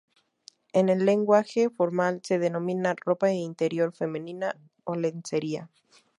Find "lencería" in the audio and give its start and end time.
4.95-5.69